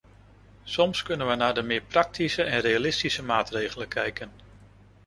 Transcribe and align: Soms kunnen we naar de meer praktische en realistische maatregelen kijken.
Soms 0.65 1.03
kunnen 1.03 1.27
we 1.27 1.35
naar 1.35 1.53
de 1.53 1.61
meer 1.61 1.81
praktische 1.81 2.43
en 2.43 2.59
realistische 2.61 3.23
maatregelen 3.23 3.87
kijken. 3.87 4.31